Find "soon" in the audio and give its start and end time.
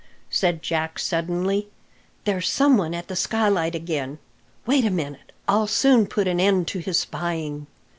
5.67-6.07